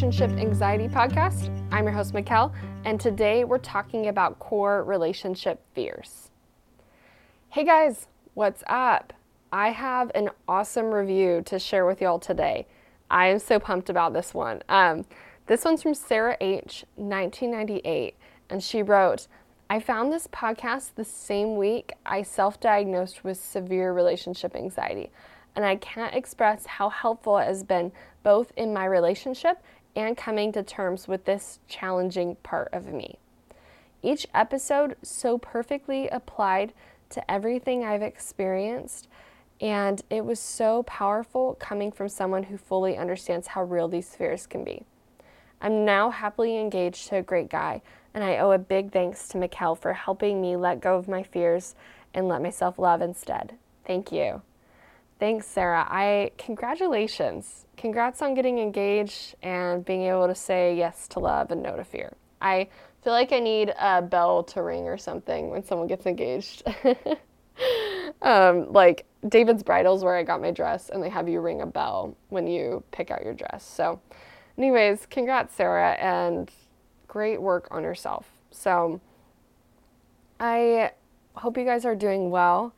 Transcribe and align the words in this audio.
Relationship 0.00 0.40
Anxiety 0.40 0.88
Podcast. 0.88 1.50
I'm 1.70 1.84
your 1.84 1.92
host, 1.92 2.14
Mikkel, 2.14 2.54
and 2.86 2.98
today 2.98 3.44
we're 3.44 3.58
talking 3.58 4.08
about 4.08 4.38
core 4.38 4.82
relationship 4.82 5.60
fears. 5.74 6.30
Hey 7.50 7.64
guys, 7.66 8.06
what's 8.32 8.62
up? 8.66 9.12
I 9.52 9.72
have 9.72 10.10
an 10.14 10.30
awesome 10.48 10.86
review 10.86 11.42
to 11.44 11.58
share 11.58 11.84
with 11.84 12.00
y'all 12.00 12.18
today. 12.18 12.66
I 13.10 13.26
am 13.26 13.38
so 13.38 13.60
pumped 13.60 13.90
about 13.90 14.14
this 14.14 14.32
one. 14.32 14.62
Um, 14.70 15.04
this 15.48 15.66
one's 15.66 15.82
from 15.82 15.92
Sarah 15.92 16.38
H., 16.40 16.86
1998, 16.96 18.14
and 18.48 18.62
she 18.62 18.82
wrote, 18.82 19.26
I 19.68 19.80
found 19.80 20.10
this 20.10 20.26
podcast 20.28 20.94
the 20.94 21.04
same 21.04 21.56
week 21.56 21.92
I 22.06 22.22
self 22.22 22.58
diagnosed 22.58 23.22
with 23.22 23.38
severe 23.38 23.92
relationship 23.92 24.56
anxiety, 24.56 25.10
and 25.54 25.62
I 25.62 25.76
can't 25.76 26.14
express 26.14 26.64
how 26.64 26.88
helpful 26.88 27.36
it 27.36 27.44
has 27.44 27.62
been 27.62 27.92
both 28.22 28.50
in 28.56 28.72
my 28.72 28.86
relationship 28.86 29.58
and 29.96 30.16
coming 30.16 30.52
to 30.52 30.62
terms 30.62 31.08
with 31.08 31.24
this 31.24 31.58
challenging 31.68 32.36
part 32.42 32.68
of 32.72 32.92
me. 32.92 33.18
Each 34.02 34.26
episode 34.34 34.96
so 35.02 35.38
perfectly 35.38 36.08
applied 36.08 36.72
to 37.10 37.30
everything 37.30 37.84
I've 37.84 38.02
experienced, 38.02 39.08
and 39.60 40.00
it 40.08 40.24
was 40.24 40.40
so 40.40 40.84
powerful 40.84 41.56
coming 41.60 41.92
from 41.92 42.08
someone 42.08 42.44
who 42.44 42.56
fully 42.56 42.96
understands 42.96 43.48
how 43.48 43.64
real 43.64 43.88
these 43.88 44.14
fears 44.14 44.46
can 44.46 44.64
be. 44.64 44.84
I'm 45.60 45.84
now 45.84 46.10
happily 46.10 46.56
engaged 46.56 47.08
to 47.08 47.16
a 47.16 47.22
great 47.22 47.50
guy, 47.50 47.82
and 48.14 48.24
I 48.24 48.38
owe 48.38 48.52
a 48.52 48.58
big 48.58 48.92
thanks 48.92 49.28
to 49.28 49.38
Mikkel 49.38 49.78
for 49.78 49.92
helping 49.92 50.40
me 50.40 50.56
let 50.56 50.80
go 50.80 50.96
of 50.96 51.08
my 51.08 51.22
fears 51.22 51.74
and 52.14 52.28
let 52.28 52.42
myself 52.42 52.78
love 52.78 53.02
instead. 53.02 53.56
Thank 53.84 54.10
you. 54.10 54.42
Thanks, 55.20 55.46
Sarah. 55.46 55.86
I 55.86 56.30
congratulations. 56.38 57.66
Congrats 57.76 58.22
on 58.22 58.32
getting 58.32 58.58
engaged 58.58 59.34
and 59.42 59.84
being 59.84 60.04
able 60.04 60.26
to 60.26 60.34
say 60.34 60.74
yes 60.74 61.06
to 61.08 61.18
love 61.18 61.50
and 61.50 61.62
no 61.62 61.76
to 61.76 61.84
fear. 61.84 62.14
I 62.40 62.68
feel 63.04 63.12
like 63.12 63.30
I 63.30 63.38
need 63.38 63.74
a 63.78 64.00
bell 64.00 64.42
to 64.44 64.62
ring 64.62 64.84
or 64.84 64.96
something 64.96 65.50
when 65.50 65.62
someone 65.62 65.88
gets 65.88 66.06
engaged. 66.06 66.62
um, 68.22 68.72
like 68.72 69.04
David's 69.28 69.62
Bridals, 69.62 70.02
where 70.02 70.16
I 70.16 70.22
got 70.22 70.40
my 70.40 70.52
dress, 70.52 70.88
and 70.88 71.02
they 71.02 71.10
have 71.10 71.28
you 71.28 71.40
ring 71.40 71.60
a 71.60 71.66
bell 71.66 72.16
when 72.30 72.46
you 72.46 72.82
pick 72.90 73.10
out 73.10 73.22
your 73.22 73.34
dress. 73.34 73.62
So, 73.62 74.00
anyways, 74.56 75.04
congrats, 75.10 75.54
Sarah, 75.54 75.92
and 76.00 76.50
great 77.08 77.42
work 77.42 77.68
on 77.70 77.82
yourself. 77.82 78.26
So, 78.50 79.02
I 80.38 80.92
hope 81.34 81.58
you 81.58 81.64
guys 81.66 81.84
are 81.84 81.94
doing 81.94 82.30
well. 82.30 82.72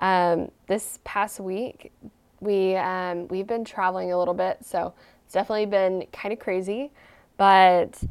Um, 0.00 0.50
this 0.66 0.98
past 1.04 1.40
week, 1.40 1.92
we 2.40 2.76
um, 2.76 3.28
we've 3.28 3.46
been 3.46 3.64
traveling 3.64 4.12
a 4.12 4.18
little 4.18 4.34
bit, 4.34 4.58
so 4.62 4.92
it's 5.24 5.34
definitely 5.34 5.66
been 5.66 6.06
kind 6.12 6.32
of 6.32 6.38
crazy. 6.38 6.90
But 7.36 8.02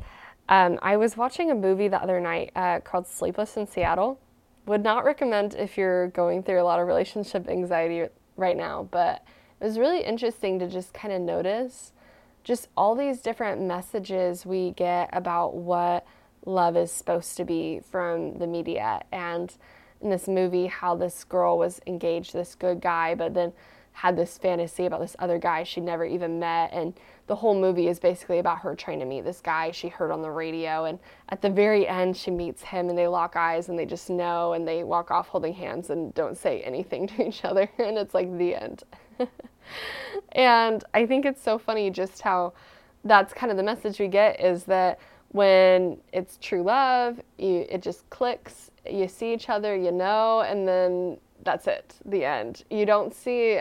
um, 0.49 0.79
I 0.81 0.97
was 0.97 1.15
watching 1.15 1.51
a 1.51 1.55
movie 1.55 1.87
the 1.87 2.01
other 2.01 2.19
night 2.19 2.51
uh, 2.55 2.79
called 2.79 3.07
Sleepless 3.07 3.57
in 3.57 3.67
Seattle. 3.67 4.19
Would 4.65 4.83
not 4.83 5.05
recommend 5.05 5.55
if 5.55 5.77
you're 5.77 6.07
going 6.09 6.43
through 6.43 6.61
a 6.61 6.63
lot 6.63 6.79
of 6.79 6.87
relationship 6.87 7.47
anxiety 7.49 8.07
right 8.37 8.55
now, 8.55 8.87
but 8.91 9.23
it 9.59 9.65
was 9.65 9.77
really 9.77 10.03
interesting 10.03 10.59
to 10.59 10.67
just 10.67 10.93
kind 10.93 11.13
of 11.13 11.21
notice 11.21 11.91
just 12.43 12.67
all 12.75 12.95
these 12.95 13.21
different 13.21 13.61
messages 13.61 14.45
we 14.45 14.71
get 14.71 15.09
about 15.13 15.55
what 15.55 16.05
love 16.45 16.75
is 16.75 16.91
supposed 16.91 17.37
to 17.37 17.45
be 17.45 17.79
from 17.89 18.37
the 18.37 18.47
media 18.47 19.01
and 19.11 19.55
in 20.03 20.09
this 20.09 20.27
movie 20.27 20.67
how 20.67 20.95
this 20.95 21.23
girl 21.23 21.57
was 21.57 21.81
engaged 21.87 22.31
to 22.31 22.37
this 22.37 22.55
good 22.55 22.81
guy, 22.81 23.15
but 23.15 23.33
then 23.33 23.53
had 23.93 24.17
this 24.17 24.37
fantasy 24.37 24.85
about 24.85 24.99
this 24.99 25.15
other 25.19 25.37
guy 25.37 25.63
she 25.63 25.79
never 25.79 26.03
even 26.03 26.39
met. 26.39 26.71
And 26.73 26.93
the 27.27 27.35
whole 27.35 27.59
movie 27.59 27.87
is 27.87 27.99
basically 27.99 28.39
about 28.39 28.59
her 28.59 28.75
trying 28.75 28.99
to 28.99 29.05
meet 29.05 29.23
this 29.23 29.39
guy 29.39 29.71
she 29.71 29.87
heard 29.87 30.11
on 30.11 30.21
the 30.21 30.31
radio. 30.31 30.85
And 30.85 30.99
at 31.29 31.41
the 31.41 31.49
very 31.49 31.87
end, 31.87 32.17
she 32.17 32.31
meets 32.31 32.63
him 32.63 32.89
and 32.89 32.97
they 32.97 33.07
lock 33.07 33.35
eyes 33.35 33.69
and 33.69 33.77
they 33.77 33.85
just 33.85 34.09
know 34.09 34.53
and 34.53 34.67
they 34.67 34.83
walk 34.83 35.11
off 35.11 35.27
holding 35.27 35.53
hands 35.53 35.89
and 35.89 36.13
don't 36.13 36.37
say 36.37 36.61
anything 36.61 37.07
to 37.07 37.27
each 37.27 37.45
other. 37.45 37.69
And 37.77 37.97
it's 37.97 38.13
like 38.13 38.35
the 38.37 38.55
end. 38.55 38.83
and 40.31 40.83
I 40.93 41.05
think 41.05 41.25
it's 41.25 41.41
so 41.41 41.57
funny 41.57 41.89
just 41.89 42.21
how 42.21 42.53
that's 43.05 43.33
kind 43.33 43.51
of 43.51 43.57
the 43.57 43.63
message 43.63 43.99
we 43.99 44.07
get 44.07 44.39
is 44.39 44.63
that 44.65 44.99
when 45.29 45.97
it's 46.11 46.37
true 46.41 46.63
love, 46.63 47.19
you, 47.37 47.65
it 47.69 47.81
just 47.81 48.09
clicks 48.09 48.71
you 48.89 49.07
see 49.07 49.33
each 49.33 49.49
other, 49.49 49.75
you 49.75 49.91
know, 49.91 50.41
and 50.41 50.67
then 50.67 51.17
that's 51.43 51.67
it, 51.67 51.95
the 52.05 52.25
end. 52.25 52.63
You 52.69 52.85
don't 52.85 53.13
see 53.13 53.59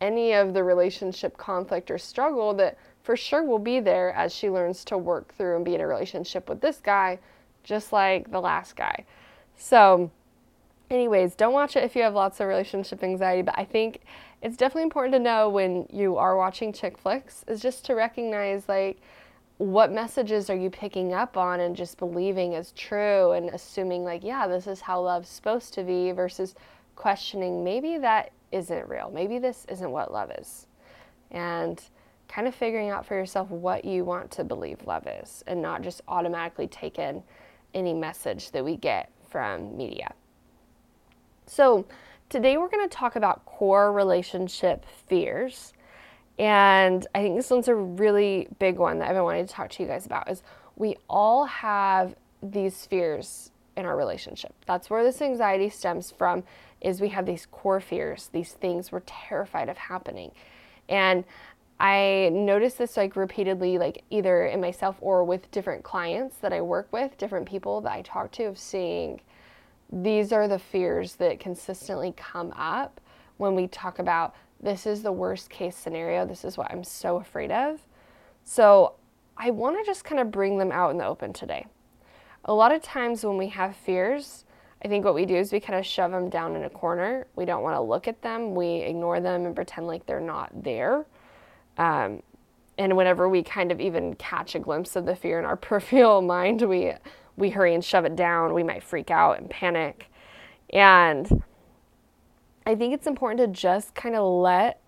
any 0.00 0.32
of 0.32 0.54
the 0.54 0.62
relationship 0.62 1.36
conflict 1.36 1.90
or 1.90 1.98
struggle 1.98 2.54
that 2.54 2.78
for 3.02 3.16
sure 3.16 3.42
will 3.42 3.58
be 3.58 3.80
there 3.80 4.12
as 4.12 4.34
she 4.34 4.50
learns 4.50 4.84
to 4.86 4.98
work 4.98 5.34
through 5.34 5.56
and 5.56 5.64
be 5.64 5.74
in 5.74 5.80
a 5.80 5.86
relationship 5.86 6.48
with 6.48 6.60
this 6.60 6.78
guy, 6.78 7.18
just 7.62 7.92
like 7.92 8.30
the 8.30 8.40
last 8.40 8.76
guy. 8.76 9.04
So, 9.56 10.10
anyways, 10.90 11.34
don't 11.34 11.52
watch 11.52 11.76
it 11.76 11.84
if 11.84 11.94
you 11.94 12.02
have 12.02 12.14
lots 12.14 12.40
of 12.40 12.48
relationship 12.48 13.02
anxiety, 13.02 13.42
but 13.42 13.58
I 13.58 13.64
think 13.64 14.00
it's 14.42 14.56
definitely 14.56 14.82
important 14.82 15.14
to 15.14 15.18
know 15.18 15.48
when 15.48 15.86
you 15.90 16.16
are 16.16 16.36
watching 16.36 16.72
chick 16.72 16.98
flicks 16.98 17.44
is 17.48 17.60
just 17.60 17.84
to 17.86 17.94
recognize 17.94 18.68
like 18.68 19.00
what 19.58 19.92
messages 19.92 20.50
are 20.50 20.56
you 20.56 20.68
picking 20.68 21.12
up 21.12 21.36
on 21.36 21.60
and 21.60 21.76
just 21.76 21.98
believing 21.98 22.54
is 22.54 22.72
true 22.72 23.32
and 23.32 23.50
assuming 23.50 24.04
like 24.04 24.24
yeah 24.24 24.48
this 24.48 24.66
is 24.66 24.80
how 24.80 25.00
love's 25.00 25.28
supposed 25.28 25.72
to 25.72 25.84
be 25.84 26.10
versus 26.10 26.54
questioning 26.96 27.62
maybe 27.62 27.98
that 27.98 28.32
isn't 28.54 28.88
real. 28.88 29.10
Maybe 29.12 29.38
this 29.38 29.66
isn't 29.68 29.90
what 29.90 30.12
love 30.12 30.30
is. 30.38 30.68
And 31.30 31.82
kind 32.28 32.46
of 32.46 32.54
figuring 32.54 32.88
out 32.88 33.04
for 33.04 33.14
yourself 33.14 33.50
what 33.50 33.84
you 33.84 34.04
want 34.04 34.30
to 34.30 34.44
believe 34.44 34.86
love 34.86 35.06
is 35.06 35.44
and 35.46 35.60
not 35.60 35.82
just 35.82 36.00
automatically 36.08 36.68
take 36.68 36.98
in 36.98 37.22
any 37.74 37.92
message 37.92 38.52
that 38.52 38.64
we 38.64 38.76
get 38.76 39.10
from 39.28 39.76
media. 39.76 40.14
So 41.46 41.84
today 42.28 42.56
we're 42.56 42.68
going 42.68 42.88
to 42.88 42.96
talk 42.96 43.16
about 43.16 43.44
core 43.44 43.92
relationship 43.92 44.86
fears 45.06 45.73
and 46.38 47.06
I 47.14 47.22
think 47.22 47.36
this 47.36 47.50
one's 47.50 47.68
a 47.68 47.74
really 47.74 48.48
big 48.58 48.78
one 48.78 48.98
that 48.98 49.08
I've 49.08 49.14
been 49.14 49.24
wanting 49.24 49.46
to 49.46 49.52
talk 49.52 49.70
to 49.70 49.82
you 49.82 49.88
guys 49.88 50.06
about 50.06 50.30
is 50.30 50.42
we 50.76 50.96
all 51.08 51.44
have 51.44 52.14
these 52.42 52.86
fears 52.86 53.52
in 53.76 53.84
our 53.84 53.96
relationship. 53.96 54.52
That's 54.66 54.90
where 54.90 55.04
this 55.04 55.22
anxiety 55.22 55.68
stems 55.68 56.10
from 56.10 56.44
is 56.80 57.00
we 57.00 57.08
have 57.08 57.26
these 57.26 57.46
core 57.46 57.80
fears, 57.80 58.28
these 58.32 58.52
things 58.52 58.92
we're 58.92 59.00
terrified 59.00 59.68
of 59.68 59.76
happening. 59.76 60.32
And 60.88 61.24
I 61.80 62.30
notice 62.32 62.74
this 62.74 62.96
like 62.96 63.16
repeatedly, 63.16 63.78
like 63.78 64.04
either 64.10 64.46
in 64.46 64.60
myself 64.60 64.96
or 65.00 65.24
with 65.24 65.50
different 65.50 65.82
clients 65.82 66.36
that 66.36 66.52
I 66.52 66.60
work 66.60 66.88
with, 66.92 67.16
different 67.18 67.48
people 67.48 67.80
that 67.82 67.92
I 67.92 68.02
talk 68.02 68.30
to, 68.32 68.44
of 68.44 68.58
seeing 68.58 69.20
these 69.90 70.32
are 70.32 70.48
the 70.48 70.58
fears 70.58 71.16
that 71.16 71.40
consistently 71.40 72.12
come 72.16 72.52
up 72.56 73.00
when 73.36 73.54
we 73.54 73.66
talk 73.66 73.98
about 73.98 74.34
this 74.60 74.86
is 74.86 75.02
the 75.02 75.12
worst 75.12 75.50
case 75.50 75.76
scenario. 75.76 76.26
This 76.26 76.44
is 76.44 76.56
what 76.56 76.70
I'm 76.70 76.84
so 76.84 77.16
afraid 77.16 77.50
of. 77.50 77.80
So 78.44 78.94
I 79.36 79.50
want 79.50 79.78
to 79.78 79.84
just 79.84 80.04
kind 80.04 80.20
of 80.20 80.30
bring 80.30 80.58
them 80.58 80.72
out 80.72 80.90
in 80.90 80.98
the 80.98 81.06
open 81.06 81.32
today. 81.32 81.66
A 82.44 82.54
lot 82.54 82.72
of 82.72 82.82
times 82.82 83.24
when 83.24 83.36
we 83.36 83.48
have 83.48 83.74
fears, 83.74 84.44
I 84.84 84.88
think 84.88 85.04
what 85.04 85.14
we 85.14 85.24
do 85.24 85.34
is 85.34 85.52
we 85.52 85.60
kind 85.60 85.78
of 85.78 85.86
shove 85.86 86.10
them 86.10 86.28
down 86.28 86.56
in 86.56 86.64
a 86.64 86.70
corner. 86.70 87.26
We 87.36 87.46
don't 87.46 87.62
want 87.62 87.76
to 87.76 87.80
look 87.80 88.06
at 88.06 88.20
them. 88.22 88.54
We 88.54 88.76
ignore 88.76 89.20
them 89.20 89.46
and 89.46 89.54
pretend 89.54 89.86
like 89.86 90.06
they're 90.06 90.20
not 90.20 90.50
there. 90.62 91.06
Um, 91.78 92.22
and 92.76 92.96
whenever 92.96 93.28
we 93.28 93.42
kind 93.42 93.72
of 93.72 93.80
even 93.80 94.14
catch 94.16 94.54
a 94.54 94.58
glimpse 94.58 94.96
of 94.96 95.06
the 95.06 95.16
fear 95.16 95.38
in 95.38 95.44
our 95.44 95.56
peripheral 95.56 96.22
mind, 96.22 96.62
we 96.62 96.92
we 97.36 97.50
hurry 97.50 97.74
and 97.74 97.84
shove 97.84 98.04
it 98.04 98.14
down. 98.14 98.54
We 98.54 98.62
might 98.62 98.82
freak 98.82 99.10
out 99.10 99.38
and 99.38 99.50
panic. 99.50 100.08
And 100.70 101.42
I 102.66 102.74
think 102.74 102.94
it's 102.94 103.06
important 103.06 103.40
to 103.40 103.60
just 103.60 103.94
kind 103.94 104.14
of 104.14 104.24
let 104.24 104.80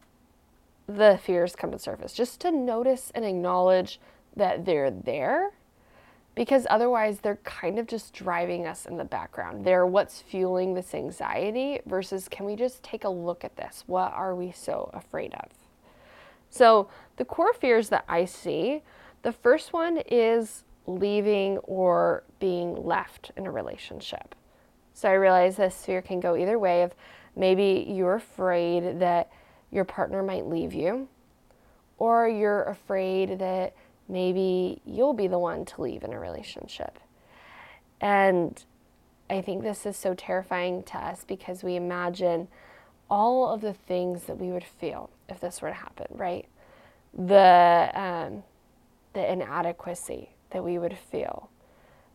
the 0.86 1.18
fears 1.22 1.54
come 1.56 1.72
to 1.72 1.78
surface, 1.78 2.12
just 2.12 2.40
to 2.40 2.50
notice 2.50 3.12
and 3.14 3.24
acknowledge 3.24 4.00
that 4.36 4.64
they're 4.64 4.90
there 4.90 5.52
because 6.36 6.66
otherwise 6.68 7.20
they're 7.20 7.40
kind 7.44 7.78
of 7.78 7.86
just 7.86 8.12
driving 8.12 8.66
us 8.66 8.86
in 8.86 8.98
the 8.98 9.04
background. 9.04 9.64
They're 9.64 9.86
what's 9.86 10.20
fueling 10.20 10.74
this 10.74 10.94
anxiety 10.94 11.80
versus 11.86 12.28
can 12.28 12.44
we 12.44 12.54
just 12.54 12.82
take 12.82 13.04
a 13.04 13.08
look 13.08 13.42
at 13.42 13.56
this? 13.56 13.84
What 13.86 14.12
are 14.12 14.34
we 14.34 14.52
so 14.52 14.90
afraid 14.92 15.34
of? 15.34 15.48
So, 16.50 16.88
the 17.16 17.24
core 17.24 17.54
fears 17.54 17.88
that 17.88 18.04
I 18.08 18.26
see, 18.26 18.82
the 19.22 19.32
first 19.32 19.72
one 19.72 19.98
is 20.06 20.64
leaving 20.86 21.56
or 21.58 22.22
being 22.38 22.84
left 22.84 23.32
in 23.36 23.46
a 23.46 23.50
relationship. 23.50 24.34
So, 24.92 25.08
I 25.08 25.14
realize 25.14 25.56
this 25.56 25.84
fear 25.84 26.02
can 26.02 26.20
go 26.20 26.36
either 26.36 26.58
way 26.58 26.82
of 26.82 26.94
Maybe 27.36 27.86
you're 27.88 28.14
afraid 28.14 29.00
that 29.00 29.30
your 29.70 29.84
partner 29.84 30.22
might 30.22 30.46
leave 30.46 30.72
you, 30.72 31.08
or 31.98 32.28
you're 32.28 32.64
afraid 32.64 33.38
that 33.38 33.74
maybe 34.08 34.80
you'll 34.84 35.12
be 35.12 35.28
the 35.28 35.38
one 35.38 35.64
to 35.66 35.82
leave 35.82 36.02
in 36.02 36.12
a 36.12 36.18
relationship. 36.18 36.98
And 38.00 38.62
I 39.28 39.40
think 39.42 39.62
this 39.62 39.86
is 39.86 39.96
so 39.96 40.14
terrifying 40.14 40.82
to 40.84 40.98
us 40.98 41.24
because 41.24 41.62
we 41.62 41.76
imagine 41.76 42.48
all 43.10 43.52
of 43.52 43.60
the 43.60 43.72
things 43.72 44.24
that 44.24 44.38
we 44.38 44.48
would 44.48 44.64
feel 44.64 45.10
if 45.28 45.40
this 45.40 45.60
were 45.62 45.68
to 45.68 45.74
happen, 45.74 46.06
right? 46.10 46.46
The 47.16 47.90
um, 47.94 48.42
the 49.12 49.32
inadequacy 49.32 50.30
that 50.50 50.62
we 50.62 50.78
would 50.78 50.96
feel, 50.96 51.48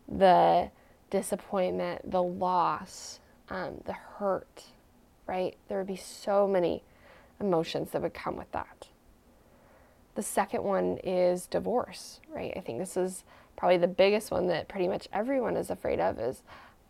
the 0.07 0.69
disappointment, 1.09 2.11
the 2.11 2.21
loss, 2.21 3.19
um, 3.49 3.81
the 3.85 3.93
hurt, 3.93 4.65
right? 5.31 5.55
There 5.69 5.77
would 5.77 5.87
be 5.87 5.95
so 5.95 6.45
many 6.45 6.83
emotions 7.39 7.91
that 7.91 8.01
would 8.01 8.13
come 8.13 8.35
with 8.35 8.51
that. 8.51 8.89
The 10.15 10.21
second 10.21 10.61
one 10.61 10.97
is 11.05 11.45
divorce, 11.45 12.19
right? 12.29 12.51
I 12.57 12.59
think 12.59 12.79
this 12.79 12.97
is 12.97 13.23
probably 13.55 13.77
the 13.77 13.87
biggest 13.87 14.29
one 14.29 14.47
that 14.47 14.67
pretty 14.67 14.89
much 14.89 15.07
everyone 15.13 15.55
is 15.55 15.69
afraid 15.69 16.01
of 16.01 16.19
is 16.19 16.43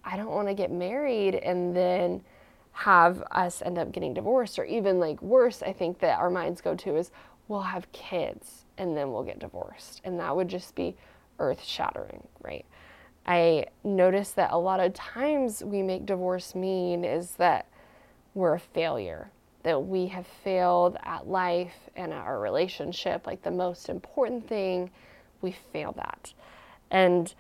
I 0.03 0.17
don't 0.17 0.31
want 0.31 0.47
to 0.47 0.55
get 0.55 0.71
married 0.71 1.35
and 1.35 1.75
then 1.75 2.23
have 2.71 3.21
us 3.29 3.61
end 3.61 3.77
up 3.77 3.91
getting 3.91 4.15
divorced 4.15 4.57
or 4.57 4.65
even 4.65 4.99
like 4.99 5.21
worse 5.21 5.61
I 5.61 5.71
think 5.71 5.99
that 5.99 6.17
our 6.17 6.31
minds 6.31 6.61
go 6.61 6.73
to 6.73 6.95
is 6.95 7.11
we'll 7.47 7.61
have 7.61 7.91
kids 7.91 8.65
and 8.75 8.97
then 8.97 9.11
we'll 9.11 9.21
get 9.21 9.37
divorced 9.37 10.01
and 10.03 10.19
that 10.19 10.35
would 10.35 10.47
just 10.47 10.73
be 10.73 10.95
earth 11.37 11.63
shattering, 11.63 12.27
right? 12.41 12.65
I 13.23 13.67
notice 13.83 14.31
that 14.31 14.51
a 14.51 14.57
lot 14.57 14.79
of 14.79 14.95
times 14.95 15.63
we 15.63 15.83
make 15.83 16.07
divorce 16.07 16.55
mean 16.55 17.05
is 17.05 17.33
that 17.33 17.67
we're 18.33 18.56
a 18.56 18.60
failure, 18.60 19.30
that 19.63 19.86
we 19.86 20.07
have 20.07 20.25
failed 20.44 20.98
at 21.04 21.28
life 21.28 21.89
and 21.95 22.12
at 22.13 22.25
our 22.25 22.39
relationship. 22.39 23.28
Like 23.28 23.44
the 23.44 23.51
most 23.51 23.89
important 23.89 24.48
thing, 24.48 24.89
we 25.42 25.56
failed 25.74 25.98
at. 26.00 26.33
And 26.89 27.33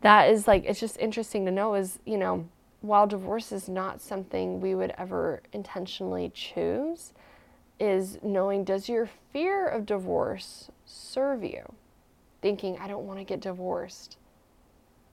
that 0.00 0.30
is 0.30 0.46
like, 0.46 0.64
it's 0.64 0.80
just 0.80 0.98
interesting 0.98 1.44
to 1.46 1.50
know 1.50 1.74
is, 1.74 1.98
you 2.04 2.18
know, 2.18 2.46
while 2.80 3.06
divorce 3.06 3.52
is 3.52 3.68
not 3.68 4.00
something 4.00 4.60
we 4.60 4.74
would 4.74 4.92
ever 4.98 5.42
intentionally 5.52 6.30
choose, 6.34 7.12
is 7.78 8.18
knowing 8.22 8.64
does 8.64 8.88
your 8.88 9.08
fear 9.32 9.66
of 9.66 9.86
divorce 9.86 10.68
serve 10.84 11.44
you? 11.44 11.62
Thinking, 12.40 12.76
I 12.78 12.88
don't 12.88 13.06
want 13.06 13.18
to 13.20 13.24
get 13.24 13.40
divorced 13.40 14.16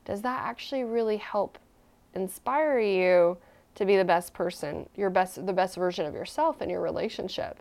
does 0.10 0.24
that 0.24 0.42
actually 0.44 0.84
really 0.84 1.18
help 1.18 1.60
inspire 2.16 2.80
you 2.80 3.38
to 3.75 3.86
be 3.86 3.98
the 3.98 4.06
best 4.06 4.33
person, 4.33 4.89
your 4.95 5.10
best 5.10 5.45
the 5.45 5.54
best 5.54 5.75
version 5.75 6.06
of 6.06 6.13
yourself 6.13 6.62
in 6.62 6.69
your 6.69 6.81
relationship, 6.81 7.60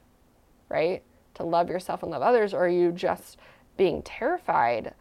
right? 0.69 1.03
To 1.35 1.45
love 1.45 1.69
yourself 1.69 2.03
and 2.03 2.11
love 2.11 2.23
others 2.23 2.53
or 2.53 2.65
are 2.65 2.69
you 2.69 2.93
just 2.93 3.39
being 3.77 4.03
terrified 4.03 4.95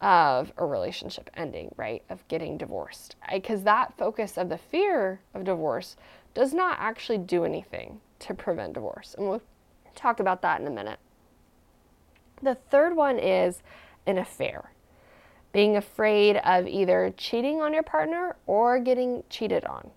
of 0.00 0.52
a 0.58 0.66
relationship 0.66 1.30
ending, 1.34 1.72
right? 1.76 2.02
Of 2.10 2.26
getting 2.28 2.58
divorced. 2.58 3.16
Because 3.32 3.62
that 3.62 3.96
focus 3.96 4.36
of 4.36 4.48
the 4.48 4.58
fear 4.58 5.20
of 5.32 5.44
divorce 5.44 5.96
does 6.34 6.52
not 6.52 6.76
actually 6.78 7.18
do 7.18 7.44
anything 7.44 8.00
to 8.18 8.34
prevent 8.34 8.74
divorce. 8.74 9.14
And 9.16 9.28
we'll 9.28 9.42
talk 9.94 10.20
about 10.20 10.42
that 10.42 10.60
in 10.60 10.66
a 10.66 10.70
minute. 10.70 10.98
The 12.42 12.56
third 12.56 12.96
one 12.96 13.18
is 13.18 13.62
an 14.06 14.18
affair 14.18 14.70
being 15.52 15.76
afraid 15.76 16.36
of 16.38 16.66
either 16.66 17.14
cheating 17.16 17.62
on 17.62 17.72
your 17.72 17.84
partner 17.84 18.36
or 18.44 18.80
getting 18.80 19.22
cheated 19.30 19.64
on. 19.64 19.92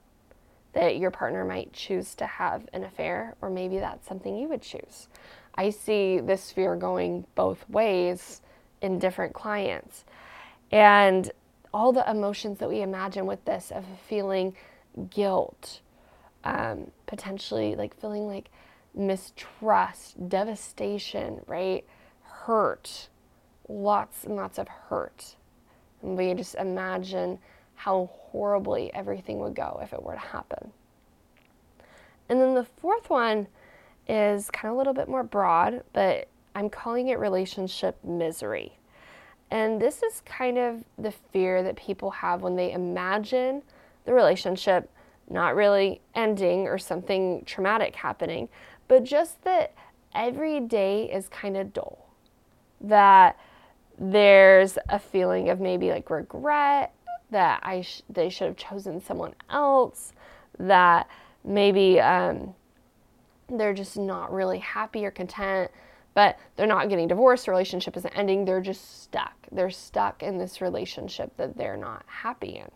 That 0.77 0.97
your 0.97 1.09
partner 1.09 1.43
might 1.43 1.73
choose 1.73 2.13
to 2.15 2.27
have 2.27 2.69
an 2.71 2.83
affair, 2.83 3.35
or 3.41 3.49
maybe 3.49 3.79
that's 3.79 4.07
something 4.07 4.37
you 4.37 4.47
would 4.47 4.61
choose. 4.61 5.07
I 5.55 5.71
see 5.71 6.19
this 6.19 6.51
fear 6.51 6.75
going 6.75 7.25
both 7.33 7.67
ways 7.67 8.41
in 8.79 8.99
different 8.99 9.33
clients. 9.33 10.05
And 10.71 11.31
all 11.73 11.91
the 11.91 12.07
emotions 12.07 12.59
that 12.59 12.69
we 12.69 12.83
imagine 12.83 13.25
with 13.25 13.43
this 13.45 13.71
of 13.71 13.85
feeling 14.07 14.55
guilt, 15.09 15.81
um, 16.43 16.91
potentially 17.07 17.73
like 17.75 17.99
feeling 17.99 18.27
like 18.27 18.51
mistrust, 18.93 20.29
devastation, 20.29 21.41
right? 21.47 21.85
Hurt, 22.21 23.09
lots 23.67 24.25
and 24.25 24.35
lots 24.35 24.59
of 24.59 24.67
hurt. 24.67 25.37
And 26.03 26.15
we 26.15 26.35
just 26.35 26.53
imagine 26.53 27.39
how 27.77 28.09
horribly 28.31 28.93
everything 28.93 29.39
would 29.39 29.55
go 29.55 29.79
if 29.81 29.93
it 29.93 30.01
were 30.01 30.13
to 30.13 30.19
happen. 30.19 30.71
And 32.27 32.41
then 32.41 32.55
the 32.55 32.65
fourth 32.65 33.09
one 33.09 33.47
is 34.07 34.49
kind 34.49 34.69
of 34.69 34.75
a 34.75 34.77
little 34.77 34.93
bit 34.93 35.07
more 35.07 35.23
broad, 35.23 35.83
but 35.93 36.27
I'm 36.55 36.69
calling 36.69 37.09
it 37.09 37.19
relationship 37.19 38.03
misery. 38.03 38.73
And 39.51 39.79
this 39.79 40.01
is 40.01 40.21
kind 40.25 40.57
of 40.57 40.83
the 40.97 41.11
fear 41.31 41.61
that 41.63 41.75
people 41.75 42.09
have 42.09 42.41
when 42.41 42.55
they 42.55 42.73
imagine 42.73 43.61
the 44.05 44.13
relationship 44.13 44.89
not 45.29 45.55
really 45.55 46.01
ending 46.15 46.67
or 46.67 46.79
something 46.79 47.43
traumatic 47.45 47.95
happening, 47.95 48.49
but 48.87 49.03
just 49.03 49.43
that 49.43 49.73
every 50.15 50.59
day 50.59 51.03
is 51.11 51.29
kind 51.29 51.55
of 51.55 51.73
dull. 51.73 52.07
That 52.81 53.37
there's 53.99 54.79
a 54.89 54.97
feeling 54.97 55.49
of 55.49 55.59
maybe 55.59 55.91
like 55.91 56.09
regret 56.09 56.93
that 57.31 57.59
I 57.63 57.81
sh- 57.81 58.01
they 58.09 58.29
should 58.29 58.47
have 58.47 58.57
chosen 58.57 59.01
someone 59.01 59.35
else, 59.49 60.13
that 60.59 61.07
maybe 61.43 61.99
um, 61.99 62.53
they're 63.49 63.73
just 63.73 63.97
not 63.97 64.31
really 64.31 64.59
happy 64.59 65.05
or 65.05 65.11
content, 65.11 65.71
but 66.13 66.37
they're 66.55 66.67
not 66.67 66.89
getting 66.89 67.07
divorced, 67.07 67.47
relationship 67.47 67.95
isn't 67.97 68.17
ending, 68.17 68.45
they're 68.45 68.61
just 68.61 69.03
stuck. 69.03 69.35
They're 69.51 69.69
stuck 69.69 70.23
in 70.23 70.37
this 70.37 70.61
relationship 70.61 71.35
that 71.37 71.57
they're 71.57 71.77
not 71.77 72.03
happy 72.07 72.57
in. 72.57 72.71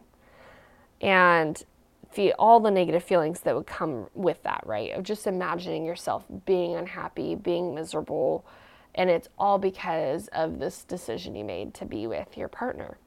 And 1.02 1.64
feel 2.12 2.34
all 2.38 2.60
the 2.60 2.72
negative 2.72 3.04
feelings 3.04 3.40
that 3.42 3.56
would 3.56 3.66
come 3.66 4.08
with 4.14 4.44
that, 4.44 4.62
right? 4.66 4.92
Of 4.92 5.04
just 5.04 5.26
imagining 5.28 5.86
yourself 5.86 6.26
being 6.46 6.76
unhappy, 6.76 7.36
being 7.36 7.74
miserable, 7.74 8.46
and 8.94 9.10
it's 9.10 9.30
all 9.38 9.58
because 9.58 10.28
of 10.34 10.60
this 10.60 10.84
decision 10.84 11.36
you 11.36 11.46
made 11.46 11.74
to 11.76 11.86
be 11.86 12.08
with 12.08 12.38
your 12.38 12.50
partner. 12.50 12.98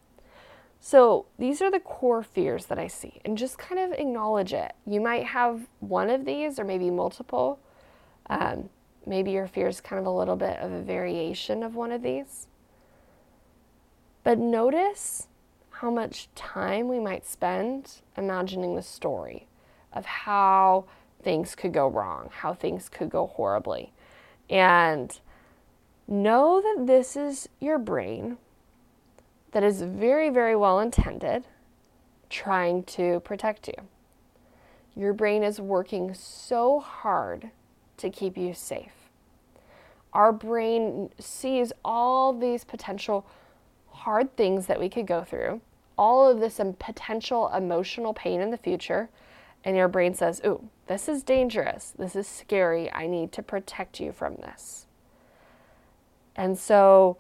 So, 0.87 1.25
these 1.39 1.63
are 1.63 1.71
the 1.71 1.81
core 1.81 2.23
fears 2.23 2.67
that 2.67 2.79
I 2.79 2.89
see, 2.89 3.19
and 3.25 3.39
just 3.39 3.57
kind 3.57 3.81
of 3.81 3.99
acknowledge 3.99 4.53
it. 4.53 4.75
You 4.85 5.01
might 5.01 5.25
have 5.25 5.67
one 5.81 6.11
of 6.11 6.27
these, 6.27 6.59
or 6.59 6.65
maybe 6.65 6.91
multiple. 6.91 7.59
Um, 8.29 8.69
maybe 9.07 9.31
your 9.31 9.47
fear 9.47 9.69
is 9.69 9.81
kind 9.81 9.99
of 9.99 10.05
a 10.05 10.11
little 10.11 10.37
bit 10.37 10.59
of 10.59 10.71
a 10.71 10.83
variation 10.83 11.63
of 11.63 11.75
one 11.75 11.91
of 11.91 12.03
these. 12.03 12.49
But 14.25 14.37
notice 14.37 15.29
how 15.71 15.91
much 15.91 16.29
time 16.35 16.89
we 16.89 17.01
might 17.01 17.25
spend 17.25 18.03
imagining 18.19 18.75
the 18.75 18.83
story 18.83 19.47
of 19.91 20.05
how 20.05 20.85
things 21.23 21.55
could 21.55 21.73
go 21.73 21.89
wrong, 21.89 22.29
how 22.31 22.53
things 22.53 22.91
could 22.91 23.09
go 23.09 23.29
horribly. 23.29 23.95
And 24.51 25.19
know 26.07 26.61
that 26.61 26.87
this 26.87 27.17
is 27.17 27.49
your 27.59 27.79
brain 27.79 28.37
that 29.55 29.63
is 29.63 29.83
very, 29.83 30.31
very 30.31 30.57
well 30.57 30.81
intended, 30.81 31.45
trying 32.29 32.83
to 32.83 33.21
protect 33.21 33.69
you. 33.69 33.75
Your 34.97 35.13
brain 35.13 35.45
is 35.45 35.61
working 35.61 36.13
so 36.13 36.81
hard 36.81 37.51
to 37.99 38.11
keep 38.11 38.37
you 38.37 38.53
safe. 38.53 39.11
Our 40.13 40.33
brain 40.33 41.11
sees 41.21 41.73
all 41.85 42.33
these 42.33 42.65
potential 42.65 43.25
hard 43.91 44.37
things 44.37 44.67
that 44.67 44.81
we 44.81 44.89
could 44.89 45.07
go 45.07 45.23
through, 45.23 45.61
all 45.97 46.29
of 46.29 46.41
this 46.41 46.61
potential 46.81 47.49
emotional 47.57 48.13
pain 48.13 48.41
in 48.41 48.51
the 48.51 48.59
future, 48.59 49.09
and 49.63 49.77
your 49.77 49.89
brain 49.89 50.15
says, 50.15 50.41
Ooh, 50.45 50.69
this 50.89 51.09
is 51.09 51.23
dangerous. 51.23 51.93
This 51.97 52.17
is 52.17 52.27
scary. 52.27 52.93
I 52.93 53.07
need 53.07 53.31
to 53.33 53.43
protect 53.43 54.01
you 54.01 54.11
from 54.11 54.35
this. 54.35 54.89
And 56.35 56.59
so 56.59 57.19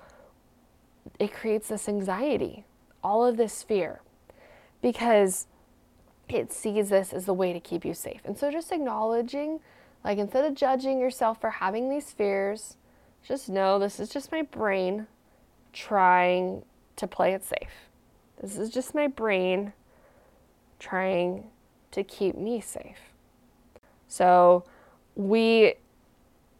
it 1.18 1.32
creates 1.32 1.68
this 1.68 1.88
anxiety, 1.88 2.64
all 3.02 3.24
of 3.24 3.36
this 3.36 3.62
fear, 3.62 4.00
because 4.82 5.46
it 6.28 6.52
sees 6.52 6.88
this 6.88 7.12
as 7.12 7.26
the 7.26 7.34
way 7.34 7.52
to 7.52 7.60
keep 7.60 7.84
you 7.84 7.94
safe. 7.94 8.20
And 8.24 8.36
so 8.36 8.50
just 8.50 8.72
acknowledging, 8.72 9.60
like 10.04 10.18
instead 10.18 10.44
of 10.44 10.54
judging 10.54 10.98
yourself 10.98 11.40
for 11.40 11.50
having 11.50 11.90
these 11.90 12.12
fears, 12.12 12.76
just 13.26 13.48
know 13.48 13.78
this 13.78 14.00
is 14.00 14.08
just 14.08 14.32
my 14.32 14.42
brain 14.42 15.06
trying 15.72 16.62
to 16.96 17.06
play 17.06 17.32
it 17.32 17.44
safe. 17.44 17.88
This 18.40 18.58
is 18.58 18.70
just 18.70 18.94
my 18.94 19.06
brain 19.06 19.72
trying 20.78 21.44
to 21.92 22.02
keep 22.04 22.36
me 22.36 22.60
safe. 22.60 22.98
So 24.08 24.64
we 25.14 25.74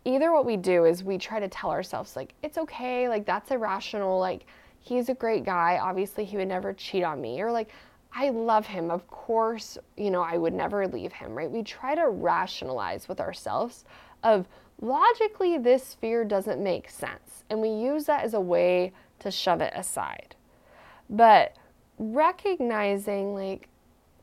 either 0.04 0.32
what 0.32 0.44
we 0.44 0.56
do 0.56 0.84
is 0.84 1.02
we 1.02 1.18
try 1.18 1.40
to 1.40 1.48
tell 1.48 1.70
ourselves 1.70 2.16
like 2.16 2.34
it's 2.42 2.58
okay 2.58 3.08
like 3.08 3.24
that's 3.24 3.50
irrational 3.50 4.18
like 4.18 4.46
he's 4.80 5.08
a 5.08 5.14
great 5.14 5.44
guy 5.44 5.78
obviously 5.82 6.24
he 6.24 6.36
would 6.36 6.48
never 6.48 6.72
cheat 6.72 7.02
on 7.02 7.20
me 7.20 7.40
or 7.40 7.50
like 7.50 7.70
i 8.12 8.30
love 8.30 8.66
him 8.66 8.90
of 8.90 9.06
course 9.08 9.78
you 9.96 10.10
know 10.10 10.22
i 10.22 10.36
would 10.36 10.52
never 10.52 10.86
leave 10.86 11.12
him 11.12 11.34
right? 11.34 11.50
We 11.50 11.62
try 11.62 11.94
to 11.94 12.08
rationalize 12.08 13.08
with 13.08 13.20
ourselves 13.20 13.84
of 14.22 14.46
logically 14.80 15.58
this 15.58 15.94
fear 15.94 16.24
doesn't 16.24 16.62
make 16.62 16.90
sense 16.90 17.44
and 17.48 17.60
we 17.60 17.68
use 17.68 18.04
that 18.04 18.24
as 18.24 18.34
a 18.34 18.40
way 18.40 18.92
to 19.20 19.30
shove 19.30 19.60
it 19.60 19.72
aside. 19.76 20.34
But 21.08 21.56
recognizing 21.98 23.34
like 23.34 23.68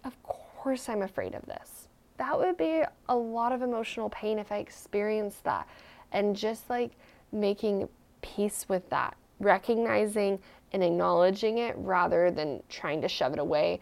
of 0.03 0.21
course 0.23 0.89
i'm 0.89 1.01
afraid 1.01 1.33
of 1.33 1.45
this 1.45 1.80
that 2.22 2.38
would 2.38 2.56
be 2.56 2.84
a 3.10 3.16
lot 3.16 3.51
of 3.51 3.63
emotional 3.63 4.08
pain 4.10 4.38
if 4.38 4.51
I 4.51 4.58
experienced 4.58 5.44
that. 5.44 5.68
And 6.12 6.36
just 6.36 6.70
like 6.70 6.92
making 7.32 7.90
peace 8.22 8.68
with 8.70 8.88
that, 8.92 9.18
recognizing 9.40 10.38
and 10.72 10.84
acknowledging 10.84 11.58
it 11.58 11.74
rather 11.80 12.30
than 12.30 12.62
trying 12.70 13.01
to 13.01 13.08
shove 13.08 13.34
it 13.34 13.40
away 13.40 13.80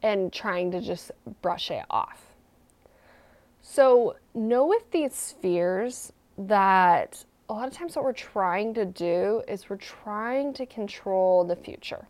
and 0.00 0.32
trying 0.32 0.70
to 0.70 0.80
just 0.80 1.10
brush 1.42 1.72
it 1.72 1.84
off. 1.90 2.22
So, 3.62 4.14
know 4.32 4.66
with 4.66 4.88
these 4.92 5.34
fears 5.42 6.12
that 6.38 7.24
a 7.48 7.52
lot 7.52 7.66
of 7.66 7.74
times 7.74 7.96
what 7.96 8.04
we're 8.04 8.12
trying 8.12 8.74
to 8.74 8.84
do 8.84 9.42
is 9.48 9.68
we're 9.68 9.76
trying 9.76 10.52
to 10.54 10.66
control 10.66 11.42
the 11.42 11.56
future. 11.56 12.06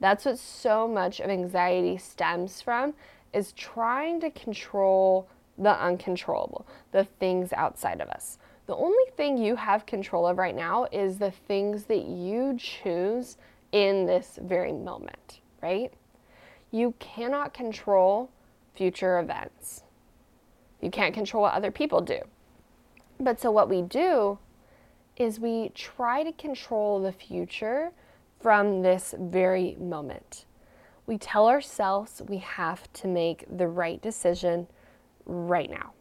That's 0.00 0.26
what 0.26 0.38
so 0.38 0.86
much 0.86 1.20
of 1.20 1.30
anxiety 1.30 1.96
stems 1.96 2.60
from 2.60 2.92
is 3.32 3.52
trying 3.52 4.20
to 4.20 4.30
control 4.30 5.28
the 5.56 5.80
uncontrollable, 5.80 6.66
the 6.92 7.04
things 7.04 7.52
outside 7.52 8.00
of 8.00 8.08
us. 8.08 8.38
The 8.66 8.76
only 8.76 9.04
thing 9.16 9.38
you 9.38 9.56
have 9.56 9.86
control 9.86 10.26
of 10.26 10.38
right 10.38 10.54
now 10.54 10.86
is 10.92 11.18
the 11.18 11.30
things 11.30 11.84
that 11.84 12.04
you 12.04 12.56
choose 12.58 13.38
in 13.72 14.06
this 14.06 14.38
very 14.42 14.72
moment, 14.72 15.40
right? 15.62 15.92
You 16.70 16.94
cannot 16.98 17.54
control 17.54 18.30
future 18.74 19.18
events. 19.18 19.82
You 20.80 20.90
can't 20.90 21.14
control 21.14 21.42
what 21.42 21.54
other 21.54 21.70
people 21.70 22.00
do. 22.00 22.20
But 23.18 23.40
so 23.40 23.50
what 23.50 23.68
we 23.68 23.82
do 23.82 24.38
is 25.16 25.40
we 25.40 25.70
try 25.74 26.22
to 26.22 26.32
control 26.32 27.00
the 27.00 27.10
future 27.10 27.90
from 28.40 28.82
this 28.82 29.14
very 29.18 29.76
moment. 29.80 30.44
We 31.08 31.16
tell 31.16 31.48
ourselves 31.48 32.20
we 32.28 32.36
have 32.36 32.92
to 32.92 33.08
make 33.08 33.46
the 33.56 33.66
right 33.66 34.00
decision 34.02 34.66
right 35.24 35.70
now, 35.70 35.94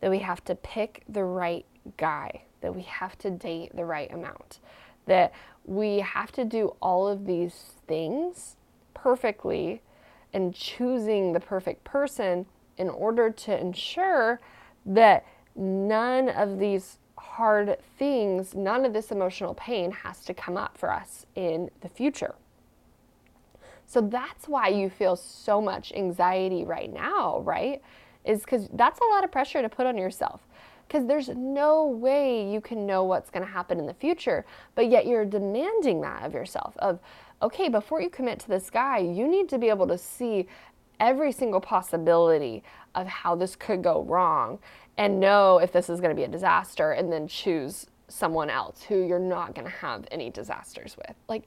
that 0.00 0.10
we 0.10 0.20
have 0.20 0.42
to 0.46 0.54
pick 0.54 1.04
the 1.10 1.24
right 1.24 1.66
guy, 1.98 2.44
that 2.62 2.74
we 2.74 2.80
have 2.84 3.18
to 3.18 3.30
date 3.30 3.76
the 3.76 3.84
right 3.84 4.10
amount, 4.10 4.60
that 5.04 5.34
we 5.66 5.98
have 5.98 6.32
to 6.32 6.46
do 6.46 6.74
all 6.80 7.06
of 7.06 7.26
these 7.26 7.74
things 7.86 8.56
perfectly 8.94 9.82
and 10.32 10.54
choosing 10.54 11.34
the 11.34 11.40
perfect 11.40 11.84
person 11.84 12.46
in 12.78 12.88
order 12.88 13.28
to 13.28 13.60
ensure 13.60 14.40
that 14.86 15.26
none 15.54 16.30
of 16.30 16.58
these 16.58 16.98
hard 17.18 17.76
things, 17.98 18.54
none 18.54 18.86
of 18.86 18.94
this 18.94 19.10
emotional 19.12 19.52
pain 19.52 19.90
has 19.90 20.24
to 20.24 20.32
come 20.32 20.56
up 20.56 20.78
for 20.78 20.90
us 20.90 21.26
in 21.34 21.70
the 21.82 21.90
future. 21.90 22.34
So 23.94 24.00
that's 24.00 24.48
why 24.48 24.66
you 24.70 24.90
feel 24.90 25.14
so 25.14 25.60
much 25.60 25.92
anxiety 25.92 26.64
right 26.64 26.92
now, 26.92 27.38
right? 27.42 27.80
Is 28.24 28.40
because 28.40 28.68
that's 28.72 28.98
a 28.98 29.04
lot 29.04 29.22
of 29.22 29.30
pressure 29.30 29.62
to 29.62 29.68
put 29.68 29.86
on 29.86 29.96
yourself. 29.96 30.40
Because 30.88 31.06
there's 31.06 31.28
no 31.28 31.86
way 31.86 32.50
you 32.50 32.60
can 32.60 32.86
know 32.86 33.04
what's 33.04 33.30
going 33.30 33.46
to 33.46 33.52
happen 33.52 33.78
in 33.78 33.86
the 33.86 33.94
future, 33.94 34.44
but 34.74 34.90
yet 34.90 35.06
you're 35.06 35.24
demanding 35.24 36.00
that 36.00 36.24
of 36.24 36.34
yourself 36.34 36.76
of, 36.80 36.98
okay, 37.40 37.68
before 37.68 38.02
you 38.02 38.10
commit 38.10 38.40
to 38.40 38.48
this 38.48 38.68
guy, 38.68 38.98
you 38.98 39.28
need 39.28 39.48
to 39.50 39.58
be 39.58 39.68
able 39.68 39.86
to 39.86 39.96
see 39.96 40.48
every 40.98 41.30
single 41.30 41.60
possibility 41.60 42.64
of 42.96 43.06
how 43.06 43.36
this 43.36 43.54
could 43.54 43.80
go 43.80 44.02
wrong 44.02 44.58
and 44.98 45.20
know 45.20 45.58
if 45.58 45.70
this 45.70 45.88
is 45.88 46.00
going 46.00 46.10
to 46.10 46.16
be 46.16 46.24
a 46.24 46.28
disaster 46.28 46.90
and 46.90 47.12
then 47.12 47.28
choose 47.28 47.86
someone 48.08 48.50
else 48.50 48.82
who 48.82 49.06
you're 49.06 49.20
not 49.20 49.54
going 49.54 49.66
to 49.66 49.76
have 49.76 50.04
any 50.10 50.30
disasters 50.30 50.96
with. 50.96 51.14
Like, 51.28 51.46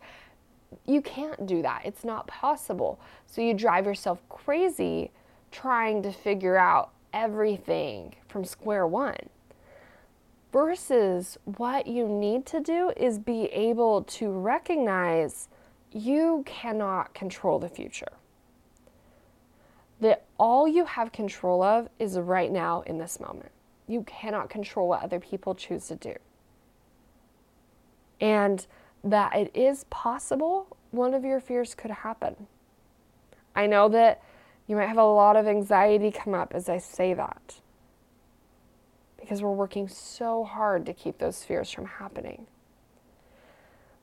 you 0.85 1.01
can't 1.01 1.45
do 1.45 1.61
that. 1.61 1.81
It's 1.85 2.03
not 2.03 2.27
possible. 2.27 2.99
So 3.25 3.41
you 3.41 3.53
drive 3.53 3.85
yourself 3.85 4.19
crazy 4.29 5.11
trying 5.51 6.03
to 6.03 6.11
figure 6.11 6.57
out 6.57 6.91
everything 7.13 8.15
from 8.27 8.43
square 8.43 8.85
one. 8.85 9.29
Versus 10.51 11.37
what 11.43 11.87
you 11.87 12.07
need 12.07 12.45
to 12.47 12.59
do 12.59 12.91
is 12.97 13.19
be 13.19 13.45
able 13.45 14.03
to 14.03 14.29
recognize 14.29 15.49
you 15.91 16.43
cannot 16.45 17.13
control 17.13 17.59
the 17.59 17.69
future 17.69 18.07
that 19.99 20.25
all 20.37 20.67
you 20.67 20.85
have 20.85 21.11
control 21.11 21.63
of 21.63 21.89
is 21.99 22.17
right 22.19 22.51
now 22.51 22.81
in 22.81 22.97
this 22.97 23.19
moment. 23.19 23.51
You 23.87 24.03
cannot 24.03 24.49
control 24.49 24.87
what 24.89 25.01
other 25.01 25.19
people 25.19 25.55
choose 25.55 25.87
to 25.87 25.95
do. 25.95 26.13
And 28.19 28.65
that 29.09 29.35
it 29.35 29.51
is 29.53 29.85
possible 29.89 30.77
one 30.91 31.13
of 31.13 31.23
your 31.23 31.39
fears 31.39 31.75
could 31.75 31.91
happen. 31.91 32.47
I 33.55 33.67
know 33.67 33.89
that 33.89 34.21
you 34.67 34.75
might 34.75 34.87
have 34.87 34.97
a 34.97 35.03
lot 35.03 35.35
of 35.35 35.47
anxiety 35.47 36.11
come 36.11 36.33
up 36.33 36.53
as 36.53 36.69
I 36.69 36.77
say 36.77 37.13
that 37.13 37.61
because 39.19 39.41
we're 39.41 39.51
working 39.51 39.87
so 39.87 40.43
hard 40.43 40.85
to 40.85 40.93
keep 40.93 41.17
those 41.17 41.43
fears 41.43 41.71
from 41.71 41.85
happening. 41.85 42.47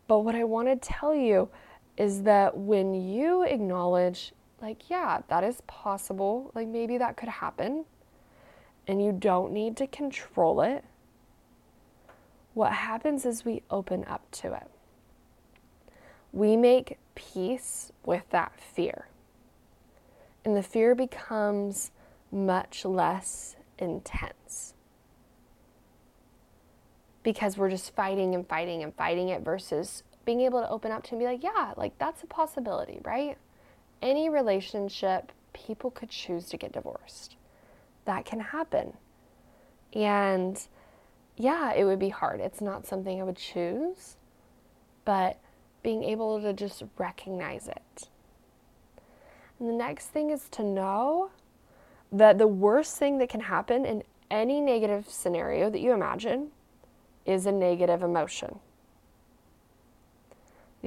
But 0.07 0.21
what 0.21 0.35
I 0.35 0.45
want 0.45 0.69
to 0.69 0.77
tell 0.77 1.15
you 1.15 1.49
is 1.97 2.23
that 2.23 2.57
when 2.57 2.95
you 2.95 3.43
acknowledge 3.43 4.33
like, 4.65 4.89
yeah, 4.89 5.21
that 5.29 5.45
is 5.45 5.61
possible. 5.67 6.51
Like, 6.55 6.69
maybe 6.69 6.97
that 6.97 7.19
could 7.19 7.29
happen. 7.29 7.85
And 8.87 9.05
you 9.05 9.13
don't 9.13 9.53
need 9.53 9.77
to 9.77 9.87
control 9.87 10.63
it. 10.63 10.85
What 12.55 12.73
happens 12.73 13.27
is 13.27 13.45
we 13.45 13.63
open 13.71 14.07
up 14.07 14.23
to 14.33 14.55
it. 14.55 14.71
We 16.35 16.57
make 16.57 16.99
peace 17.15 17.93
with 18.05 18.29
that 18.31 18.53
fear. 18.61 19.09
And 20.45 20.57
the 20.57 20.63
fear 20.63 20.95
becomes 20.95 21.93
much 22.31 22.85
less 22.85 23.57
intense 23.79 24.75
because 27.23 27.57
we're 27.57 27.71
just 27.71 27.95
fighting 27.95 28.35
and 28.35 28.47
fighting 28.47 28.83
and 28.83 28.95
fighting 28.95 29.29
it 29.29 29.43
versus 29.43 30.03
being 30.27 30.41
able 30.41 30.61
to 30.61 30.69
open 30.69 30.93
up 30.93 31.05
to 31.05 31.11
and 31.13 31.21
be 31.21 31.25
like, 31.25 31.43
yeah, 31.43 31.73
like 31.77 31.97
that's 31.99 32.23
a 32.23 32.27
possibility, 32.27 32.99
right? 33.05 33.39
any 34.05 34.29
relationship, 34.29 35.33
people 35.55 35.91
could 35.91 36.11
choose 36.11 36.49
to 36.51 36.57
get 36.59 36.73
divorced. 36.73 37.37
That 38.05 38.27
can 38.27 38.39
happen. 38.39 38.93
And 39.95 40.61
yeah, 41.37 41.73
it 41.73 41.85
would 41.85 41.99
be 41.99 42.11
hard. 42.11 42.41
It's 42.41 42.61
not 42.61 42.87
something 42.87 43.21
I 43.21 43.25
would 43.25 43.37
choose, 43.37 44.17
but 45.05 45.39
being 45.85 46.03
able 46.03 46.41
to 46.41 46.53
just 46.53 46.83
recognize 46.99 47.69
it. 47.69 48.09
And 49.61 49.69
the 49.69 49.75
next 49.75 50.07
thing 50.09 50.31
is 50.31 50.49
to 50.51 50.65
know 50.65 51.31
that 52.11 52.39
the 52.39 52.49
worst 52.49 52.97
thing 52.97 53.19
that 53.19 53.29
can 53.29 53.43
happen 53.43 53.87
in 53.87 54.03
any 54.29 54.61
negative 54.61 55.09
scenario 55.09 55.71
that 55.71 55.81
you 55.81 55.93
imagine 55.93 56.49
is 57.25 57.47
a 57.47 57.53
negative 57.53 58.03
emotion 58.03 58.59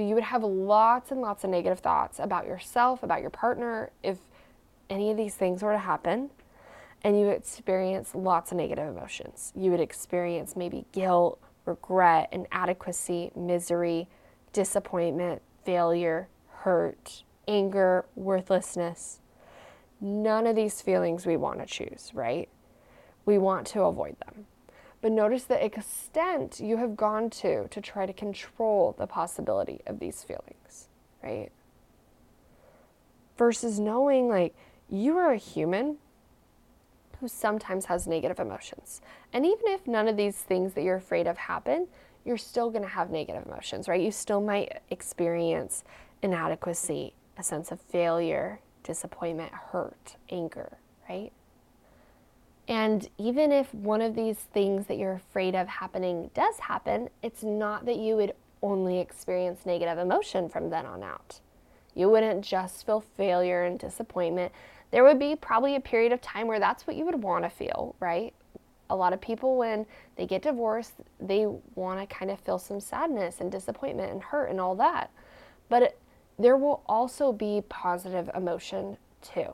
you 0.04 0.14
would 0.14 0.24
have 0.24 0.44
lots 0.44 1.12
and 1.12 1.22
lots 1.22 1.44
of 1.44 1.50
negative 1.50 1.80
thoughts 1.80 2.20
about 2.20 2.46
yourself, 2.46 3.04
about 3.04 3.22
your 3.22 3.30
partner, 3.30 3.90
if 4.04 4.18
any 4.90 5.10
of 5.12 5.18
these 5.18 5.36
things 5.36 5.64
were 5.64 5.72
to 5.72 5.80
happen, 5.80 6.30
and 7.04 7.20
you 7.20 7.30
experience 7.30 8.14
lots 8.14 8.52
of 8.52 8.58
negative 8.58 8.96
emotions. 8.96 9.52
You 9.56 9.72
would 9.72 9.80
experience 9.80 10.56
maybe 10.56 10.86
guilt, 10.92 11.40
regret, 11.66 12.30
inadequacy, 12.32 13.32
misery, 13.36 14.08
disappointment, 14.58 15.40
failure, 15.64 16.30
hurt, 16.50 17.22
anger, 17.48 18.06
worthlessness. 18.16 19.20
None 20.02 20.48
of 20.48 20.56
these 20.56 20.82
feelings 20.82 21.28
we 21.28 21.38
want 21.38 21.60
to 21.60 21.68
choose, 21.68 22.10
right? 22.12 22.50
We 23.28 23.38
want 23.38 23.68
to 23.68 23.84
avoid 23.84 24.16
them. 24.26 24.48
But 25.00 25.12
notice 25.12 25.44
the 25.44 25.64
extent 25.64 26.60
you 26.60 26.78
have 26.78 26.98
gone 26.98 27.30
to 27.42 27.68
to 27.68 27.82
try 27.82 28.08
to 28.08 28.14
control 28.14 28.96
the 28.98 29.06
possibility 29.06 29.82
of 29.86 30.00
these 30.00 30.24
feelings, 30.24 30.88
right? 31.24 31.52
Versus 33.38 33.80
knowing 33.80 34.28
like 34.28 34.56
you 34.90 35.18
are 35.18 35.34
a 35.34 35.38
human 35.38 35.98
who 37.20 37.28
sometimes 37.28 37.86
has 37.86 38.08
negative 38.08 38.40
emotions. 38.40 39.02
And 39.32 39.46
even 39.46 39.68
if 39.68 39.86
none 39.86 40.08
of 40.08 40.18
these 40.18 40.38
things 40.38 40.74
that 40.74 40.82
you're 40.82 40.96
afraid 40.96 41.28
of 41.28 41.38
happen, 41.38 41.88
you're 42.28 42.38
still 42.38 42.70
going 42.70 42.84
to 42.84 42.90
have 42.90 43.10
negative 43.10 43.46
emotions, 43.46 43.88
right? 43.88 44.02
You 44.02 44.12
still 44.12 44.42
might 44.42 44.82
experience 44.90 45.86
inadequacy, 46.22 47.14
a 47.38 47.44
sense 47.44 47.72
of 47.72 47.80
failure, 47.80 48.60
disappointment, 48.84 49.54
hurt, 49.54 50.18
anger, 50.30 50.78
right? 51.10 51.32
And 52.68 53.08
even 53.18 53.54
if 53.54 53.74
one 53.74 54.02
of 54.02 54.14
these 54.14 54.38
things 54.38 54.88
that 54.88 54.98
you're 54.98 55.14
afraid 55.14 55.56
of 55.56 55.70
happening 55.70 56.30
does 56.34 56.60
happen, 56.60 57.10
it's 57.24 57.44
not 57.44 57.86
that 57.86 57.96
you 57.96 58.18
would 58.18 58.34
only 58.62 59.00
experience 59.00 59.66
negative 59.66 59.98
emotion 59.98 60.50
from 60.50 60.70
then 60.70 60.86
on 60.86 61.04
out. 61.04 61.40
You 61.96 62.10
wouldn't 62.10 62.44
just 62.44 62.86
feel 62.86 63.00
failure 63.00 63.64
and 63.64 63.80
disappointment. 63.80 64.52
There 64.92 65.04
would 65.06 65.18
be 65.18 65.36
probably 65.38 65.76
a 65.76 65.80
period 65.80 66.12
of 66.12 66.22
time 66.22 66.48
where 66.48 66.60
that's 66.60 66.86
what 66.86 66.98
you 66.98 67.06
would 67.06 67.24
want 67.24 67.46
to 67.46 67.50
feel, 67.50 67.96
right? 68.02 68.34
A 68.90 68.96
lot 68.96 69.14
of 69.14 69.20
people, 69.20 69.58
when 69.58 69.86
they 70.16 70.26
get 70.26 70.42
divorced, 70.42 70.94
they 71.20 71.46
want 71.76 72.00
to 72.00 72.16
kind 72.16 72.32
of 72.32 72.40
feel 72.40 72.60
some 72.60 72.80
sadness 72.80 73.42
and 73.42 73.52
disappointment 73.52 74.12
and 74.12 74.22
hurt 74.22 74.50
and 74.50 74.62
all 74.62 74.76
that. 74.76 75.12
But 75.70 75.84
it, 75.84 76.00
there 76.40 76.56
will 76.56 76.84
also 76.88 77.32
be 77.32 77.64
positive 77.68 78.30
emotion 78.36 78.98
too. 79.22 79.54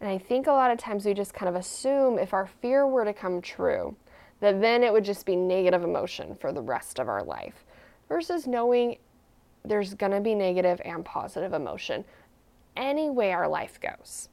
And 0.00 0.08
I 0.08 0.18
think 0.18 0.46
a 0.46 0.52
lot 0.52 0.70
of 0.70 0.78
times 0.78 1.04
we 1.04 1.12
just 1.12 1.34
kind 1.34 1.48
of 1.48 1.56
assume 1.56 2.18
if 2.18 2.32
our 2.32 2.46
fear 2.46 2.86
were 2.86 3.04
to 3.04 3.12
come 3.12 3.42
true, 3.42 3.96
that 4.40 4.60
then 4.60 4.84
it 4.84 4.92
would 4.92 5.04
just 5.04 5.26
be 5.26 5.34
negative 5.34 5.82
emotion 5.82 6.36
for 6.40 6.52
the 6.52 6.62
rest 6.62 7.00
of 7.00 7.08
our 7.08 7.24
life 7.24 7.64
versus 8.08 8.46
knowing 8.46 8.98
there's 9.64 9.94
going 9.94 10.12
to 10.12 10.20
be 10.20 10.34
negative 10.34 10.80
and 10.84 11.04
positive 11.04 11.52
emotion 11.52 12.04
any 12.76 13.10
way 13.10 13.32
our 13.32 13.48
life 13.48 13.80
goes. 13.80 14.28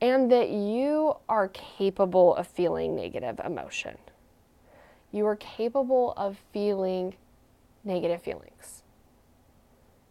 And 0.00 0.30
that 0.32 0.50
you 0.50 1.16
are 1.28 1.48
capable 1.48 2.34
of 2.34 2.46
feeling 2.46 2.96
negative 2.96 3.40
emotion. 3.44 3.98
You 5.12 5.26
are 5.26 5.36
capable 5.36 6.14
of 6.16 6.38
feeling 6.52 7.14
negative 7.84 8.22
feelings. 8.22 8.82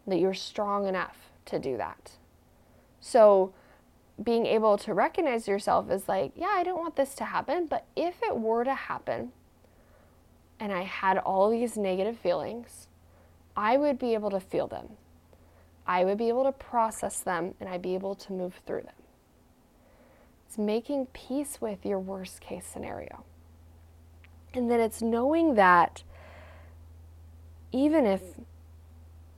That 0.06 0.20
you're 0.20 0.34
strong 0.34 0.88
enough 0.88 1.18
to 1.46 1.60
do 1.60 1.78
that. 1.78 2.12
So, 3.00 3.54
being 4.22 4.46
able 4.46 4.78
to 4.78 4.94
recognize 4.94 5.48
yourself 5.48 5.90
as 5.90 6.10
like, 6.10 6.34
yeah, 6.36 6.52
I 6.52 6.64
don't 6.64 6.80
want 6.80 6.96
this 6.96 7.16
to 7.16 7.26
happen, 7.26 7.68
but 7.68 7.86
if 7.96 8.22
it 8.22 8.38
were 8.38 8.64
to 8.64 8.74
happen 8.74 9.32
and 10.60 10.74
I 10.74 10.84
had 10.84 11.18
all 11.18 11.50
these 11.50 11.78
negative 11.78 12.18
feelings, 12.18 12.88
I 13.56 13.78
would 13.78 13.98
be 13.98 14.14
able 14.14 14.30
to 14.32 14.40
feel 14.40 14.68
them. 14.68 14.90
I 15.88 16.04
would 16.04 16.18
be 16.18 16.28
able 16.28 16.44
to 16.44 16.52
process 16.52 17.22
them 17.22 17.56
and 17.60 17.70
I'd 17.70 17.82
be 17.82 17.96
able 17.96 18.16
to 18.16 18.34
move 18.34 18.60
through 18.66 18.82
them. 18.82 18.94
It's 20.50 20.58
making 20.58 21.06
peace 21.14 21.62
with 21.62 21.86
your 21.86 22.00
worst 22.00 22.42
case 22.42 22.66
scenario. 22.66 23.24
And 24.52 24.72
then 24.72 24.80
it's 24.80 25.00
knowing 25.00 25.54
that 25.54 26.02
even 27.72 28.08
if 28.08 28.24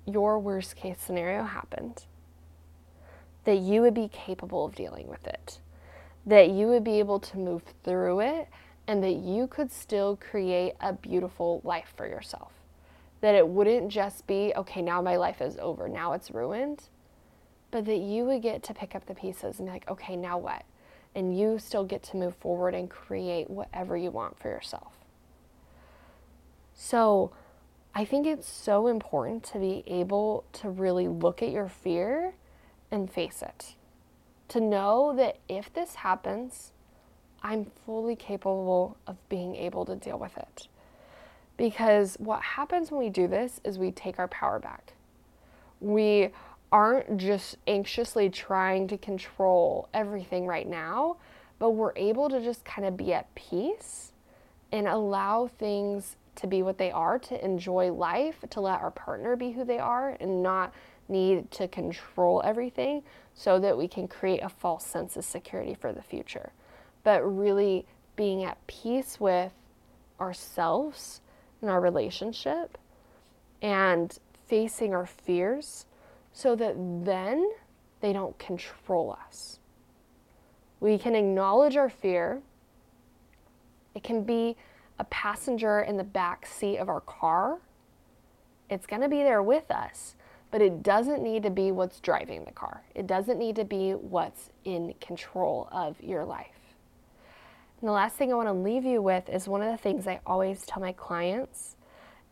your 0.06 0.40
worst 0.40 0.78
case 0.78 1.00
scenario 1.02 1.44
happened, 1.44 2.06
that 3.44 3.58
you 3.58 3.82
would 3.82 3.94
be 3.94 4.08
capable 4.08 4.64
of 4.64 4.74
dealing 4.74 5.10
with 5.10 5.28
it, 5.28 5.60
that 6.26 6.52
you 6.52 6.68
would 6.68 6.86
be 6.86 7.00
able 7.00 7.20
to 7.20 7.38
move 7.38 7.64
through 7.84 8.22
it, 8.22 8.48
and 8.88 9.04
that 9.04 9.16
you 9.16 9.48
could 9.48 9.70
still 9.70 10.16
create 10.16 10.76
a 10.80 10.94
beautiful 10.94 11.60
life 11.66 11.94
for 11.98 12.08
yourself. 12.08 12.54
That 13.20 13.36
it 13.36 13.46
wouldn't 13.46 13.90
just 13.90 14.26
be, 14.28 14.54
okay, 14.56 14.82
now 14.82 15.02
my 15.02 15.18
life 15.18 15.42
is 15.42 15.58
over, 15.58 15.90
now 15.90 16.14
it's 16.14 16.32
ruined, 16.32 16.84
but 17.70 17.84
that 17.84 18.00
you 18.00 18.24
would 18.24 18.42
get 18.42 18.64
to 18.64 18.74
pick 18.74 18.96
up 18.96 19.08
the 19.08 19.14
pieces 19.14 19.60
and 19.60 19.68
be 19.68 19.74
like, 19.74 19.90
okay, 19.90 20.16
now 20.16 20.38
what? 20.38 20.64
And 21.14 21.38
you 21.38 21.60
still 21.60 21.84
get 21.84 22.04
to 22.04 22.18
move 22.18 22.36
forward 22.36 22.74
and 22.74 22.90
create 22.90 23.50
whatever 23.50 23.98
you 23.98 24.12
want 24.12 24.40
for 24.40 24.50
yourself. 24.50 24.94
So, 26.74 27.32
I 27.94 28.06
think 28.06 28.26
it's 28.26 28.48
so 28.48 28.88
important 28.88 29.44
to 29.46 29.60
be 29.60 29.84
able 29.86 30.46
to 30.54 30.70
really 30.70 31.10
look 31.10 31.44
at 31.44 31.52
your 31.52 31.68
fear 31.68 32.34
and 32.90 33.12
face 33.12 33.42
it. 33.42 33.76
To 34.50 34.62
know 34.62 35.14
that 35.18 35.40
if 35.50 35.74
this 35.74 35.96
happens, 35.96 36.72
I'm 37.44 37.66
fully 37.86 38.16
capable 38.16 38.98
of 39.08 39.18
being 39.28 39.56
able 39.56 39.86
to 39.86 39.96
deal 39.96 40.18
with 40.18 40.38
it. 40.38 40.68
Because 41.58 42.16
what 42.20 42.42
happens 42.42 42.92
when 42.92 43.00
we 43.00 43.10
do 43.10 43.28
this 43.28 43.60
is 43.64 43.78
we 43.78 43.92
take 43.92 44.20
our 44.20 44.28
power 44.28 44.60
back. 44.60 44.94
We 45.80 46.30
aren't 46.72 47.18
just 47.18 47.58
anxiously 47.68 48.30
trying 48.30 48.88
to 48.88 48.98
control 48.98 49.90
everything 49.94 50.46
right 50.46 50.68
now, 50.68 51.18
but 51.60 51.72
we're 51.72 51.94
able 51.96 52.30
to 52.30 52.42
just 52.42 52.64
kind 52.64 52.88
of 52.88 52.96
be 52.96 53.14
at 53.14 53.34
peace 53.36 54.14
and 54.72 54.88
allow 54.88 55.48
things 55.48 56.16
to 56.36 56.48
be 56.48 56.64
what 56.64 56.78
they 56.78 56.92
are, 56.92 57.20
to 57.20 57.44
enjoy 57.44 57.92
life, 57.92 58.44
to 58.50 58.62
let 58.62 58.80
our 58.80 58.92
partner 58.92 59.36
be 59.36 59.52
who 59.52 59.66
they 59.66 59.80
are, 59.80 60.16
and 60.20 60.42
not 60.42 60.74
need 61.10 61.52
to 61.52 61.68
control 61.68 62.42
everything 62.46 63.04
so 63.34 63.60
that 63.60 63.78
we 63.78 63.88
can 63.88 64.08
create 64.08 64.40
a 64.40 64.50
false 64.50 64.86
sense 64.86 65.18
of 65.18 65.26
security 65.26 65.74
for 65.74 65.92
the 65.92 66.02
future. 66.02 66.52
But 67.04 67.22
really 67.22 67.86
being 68.16 68.44
at 68.44 68.66
peace 68.68 69.20
with 69.20 69.52
ourselves 70.20 71.22
and 71.62 71.70
our 71.70 71.82
relationship 71.82 72.78
and 73.62 74.18
facing 74.48 74.94
our 74.94 75.06
fears 75.06 75.86
so 76.34 76.56
that 76.56 76.76
then 76.78 77.50
they 78.00 78.14
don't 78.14 78.38
control 78.40 79.18
us. 79.28 79.60
We 80.80 80.98
can 80.98 81.16
acknowledge 81.16 81.78
our 81.78 81.90
fear. 81.90 82.42
It 83.94 84.04
can 84.04 84.24
be 84.24 84.58
a 84.98 85.04
passenger 85.06 85.82
in 85.82 85.98
the 85.98 86.04
back 86.04 86.46
seat 86.46 86.78
of 86.78 86.90
our 86.90 87.02
car. 87.02 87.60
It's 88.70 88.88
going 88.88 89.02
to 89.02 89.10
be 89.10 89.24
there 89.24 89.44
with 89.44 89.70
us, 89.70 90.16
but 90.50 90.62
it 90.62 90.82
doesn't 90.82 91.22
need 91.22 91.44
to 91.44 91.50
be 91.50 91.72
what's 91.72 92.00
driving 92.00 92.46
the 92.46 92.52
car. 92.52 92.84
It 92.96 93.06
doesn't 93.06 93.38
need 93.38 93.56
to 93.58 93.66
be 93.66 93.92
what's 93.92 94.50
in 94.64 94.94
control 95.02 95.68
of 95.72 96.02
your 96.02 96.26
life. 96.26 96.48
And 97.82 97.88
the 97.88 97.94
last 97.94 98.16
thing 98.16 98.32
I 98.32 98.36
want 98.36 98.48
to 98.48 98.54
leave 98.54 98.86
you 98.86 99.02
with 99.02 99.28
is 99.28 99.48
one 99.48 99.62
of 99.62 99.72
the 99.72 99.78
things 99.78 100.08
I 100.08 100.20
always 100.26 100.66
tell 100.66 100.82
my 100.82 100.94
clients 100.94 101.76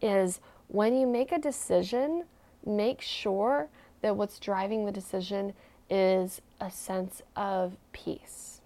is 0.02 0.40
when 0.68 0.96
you 0.96 1.08
make 1.08 1.32
a 1.32 1.40
decision, 1.40 2.26
make 2.66 3.02
sure 3.02 3.68
that 4.02 4.16
what's 4.16 4.40
driving 4.40 4.86
the 4.86 4.92
decision 4.92 5.54
is 5.90 6.42
a 6.60 6.70
sense 6.70 7.22
of 7.36 7.76
peace 7.92 8.62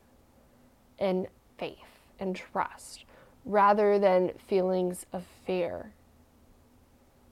and 0.99 1.27
faith 1.57 1.77
and 2.19 2.35
trust 2.35 3.05
rather 3.45 3.99
than 3.99 4.31
feelings 4.47 5.05
of 5.11 5.23
fear 5.45 5.91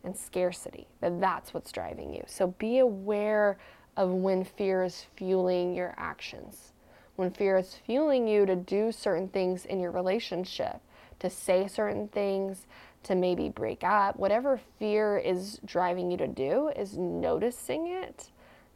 and 0.03 0.15
scarcity, 0.17 0.87
that 0.99 1.19
that's 1.19 1.53
what's 1.53 1.71
driving 1.71 2.13
you. 2.13 2.23
So 2.27 2.47
be 2.57 2.79
aware 2.79 3.57
of 3.97 4.09
when 4.09 4.43
fear 4.43 4.83
is 4.83 5.05
fueling 5.15 5.75
your 5.75 5.93
actions. 5.97 6.73
When 7.15 7.29
fear 7.29 7.57
is 7.57 7.77
fueling 7.85 8.27
you 8.27 8.45
to 8.45 8.55
do 8.55 8.91
certain 8.91 9.27
things 9.27 9.65
in 9.65 9.79
your 9.79 9.91
relationship, 9.91 10.79
to 11.19 11.29
say 11.29 11.67
certain 11.67 12.07
things, 12.07 12.65
to 13.03 13.15
maybe 13.15 13.49
break 13.49 13.83
up, 13.83 14.17
whatever 14.17 14.59
fear 14.79 15.17
is 15.17 15.59
driving 15.65 16.11
you 16.11 16.17
to 16.17 16.27
do 16.27 16.71
is 16.75 16.97
noticing 16.97 17.87
it 17.87 18.31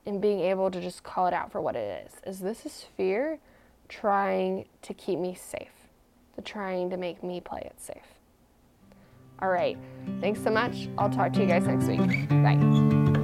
and 0.06 0.22
being 0.22 0.40
able 0.42 0.70
to 0.72 0.82
just 0.82 1.04
call 1.04 1.28
it 1.28 1.34
out 1.34 1.52
for 1.52 1.62
what 1.62 1.76
it 1.76 2.06
is. 2.06 2.14
Is 2.26 2.40
this 2.40 2.66
is 2.66 2.86
fear 2.96 3.40
trying 3.88 4.66
to 4.82 4.94
keep 4.94 5.20
me 5.20 5.36
safe, 5.36 5.90
to 6.36 6.42
trying 6.42 6.90
to 6.90 6.98
make 6.98 7.24
me 7.24 7.40
play 7.40 7.62
it 7.62 7.80
safe. 7.80 8.16
All 9.42 9.50
right. 9.50 9.78
Thanks 10.22 10.42
so 10.42 10.50
much. 10.50 10.88
I'll 10.98 11.10
talk 11.10 11.34
to 11.34 11.42
you 11.42 11.48
guys 11.48 11.68
next 11.68 11.88
week. 11.88 12.30
Bye. 12.30 13.15